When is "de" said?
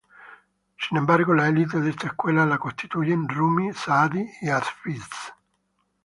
1.79-1.91